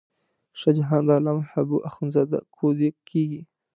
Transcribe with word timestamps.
شاه 0.59 0.73
جان 0.75 1.01
د 1.07 1.09
علامه 1.17 1.43
حبو 1.51 1.77
اخند 1.87 2.11
زاده 2.15 2.39
کودی 2.55 2.89
کېږي. 3.09 3.41